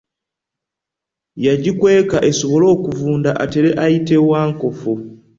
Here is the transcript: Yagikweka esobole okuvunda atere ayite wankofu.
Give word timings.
Yagikweka 1.45 2.17
esobole 2.29 2.65
okuvunda 2.75 3.29
atere 3.43 3.69
ayite 3.83 4.15
wankofu. 4.29 4.91